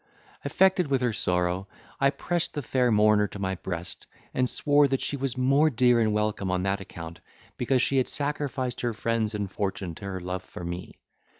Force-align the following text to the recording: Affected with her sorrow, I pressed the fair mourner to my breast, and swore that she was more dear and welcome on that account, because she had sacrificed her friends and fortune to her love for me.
Affected 0.43 0.87
with 0.87 1.01
her 1.01 1.13
sorrow, 1.13 1.67
I 1.99 2.09
pressed 2.09 2.55
the 2.55 2.63
fair 2.63 2.89
mourner 2.91 3.27
to 3.27 3.37
my 3.37 3.53
breast, 3.53 4.07
and 4.33 4.49
swore 4.49 4.87
that 4.87 4.99
she 4.99 5.15
was 5.15 5.37
more 5.37 5.69
dear 5.69 5.99
and 6.01 6.11
welcome 6.11 6.49
on 6.49 6.63
that 6.63 6.81
account, 6.81 7.19
because 7.55 7.83
she 7.83 7.97
had 7.97 8.07
sacrificed 8.07 8.81
her 8.81 8.93
friends 8.95 9.35
and 9.35 9.51
fortune 9.51 9.93
to 9.93 10.05
her 10.05 10.19
love 10.19 10.41
for 10.43 10.63
me. 10.63 10.97